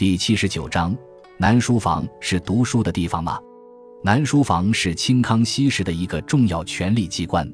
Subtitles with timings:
[0.00, 0.96] 第七十九章，
[1.36, 3.38] 南书房是读书的地方吗？
[4.02, 7.46] 南书房是清康熙时的一个重要权力机关。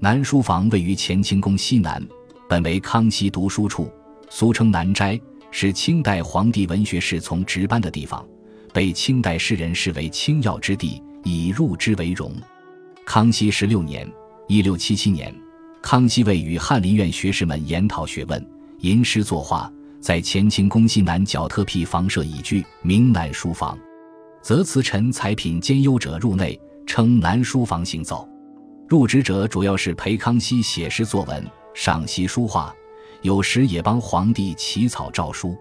[0.00, 2.04] 南书房位于乾清宫西南，
[2.48, 3.88] 本为康熙读书处，
[4.28, 5.16] 俗称南斋，
[5.52, 8.26] 是清代皇帝文学侍从值班的地方，
[8.74, 12.32] 被清代诗人视为清要之地，以入之为荣。
[13.04, 14.12] 康熙十六年
[14.48, 15.32] （一六七七年），
[15.80, 18.44] 康熙为与翰林院学士们研讨学问、
[18.80, 19.72] 吟诗作画。
[20.06, 23.76] 在乾清宫西南角特辟房舍一居，名南书房，
[24.40, 28.24] 则辞臣才品兼优者入内，称南书房行走。
[28.86, 32.72] 入职者主要是陪康熙写诗作文、赏析书画，
[33.22, 35.56] 有时也帮皇帝起草诏书。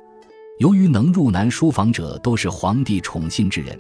[0.60, 3.76] 由于能入南书房者都是皇帝宠信之人，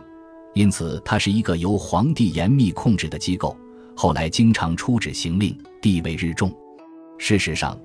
[0.55, 3.55] 因此它是一个由皇帝严密控制的机构。
[3.95, 6.51] 后来经常出旨行令，地位日重。
[7.19, 7.79] 事实上。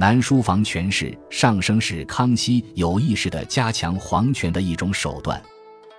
[0.00, 5.38] 南书房权势上升是康熙有意识地加强皇权的一种手段，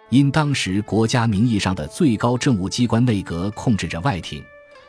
[0.09, 4.43] 因当时国家名义上的最高政务机关内阁控制着外廷，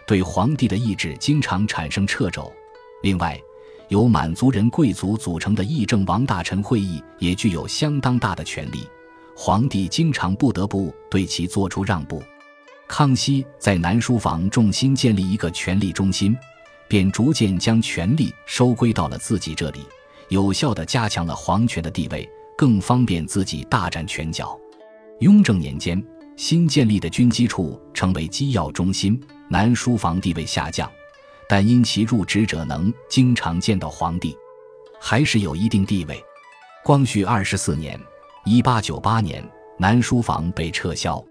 [0.07, 2.51] 对皇帝的意志经常产生掣肘。
[3.03, 3.39] 另外，
[3.89, 8.89] 由满族人贵族组成的议政王大臣会议也具有相当大的权力，
[9.37, 12.23] 皇帝经常不得不对其做出让步。
[12.89, 16.35] 康熙在南书房重新建立一个权力中心。
[16.93, 19.81] 便逐渐将权力收归到了自己这里，
[20.29, 24.61] 有效地加强了皇权的地位，更方便自己大展拳脚。
[25.21, 26.05] 雍正年间，
[26.37, 29.19] 新建立的军机处成为机要中心，
[29.49, 30.87] 南书房地位下降，
[31.49, 34.37] 但因其入职者能经常见到皇帝，
[35.01, 36.23] 还是有一定地位。
[36.85, 37.99] 光绪二十四年
[38.45, 39.43] （一八九八年），
[39.81, 41.25] 南书房被撤销。